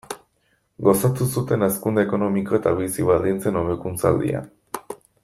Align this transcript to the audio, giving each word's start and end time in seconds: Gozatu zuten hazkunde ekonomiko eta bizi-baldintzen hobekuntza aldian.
Gozatu 0.85 1.27
zuten 1.35 1.65
hazkunde 1.67 2.05
ekonomiko 2.07 2.57
eta 2.61 2.75
bizi-baldintzen 2.81 3.63
hobekuntza 3.63 4.13
aldian. 4.15 4.53